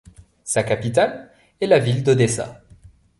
[0.43, 1.29] Sa capitale
[1.59, 2.63] est la ville d'Odessa.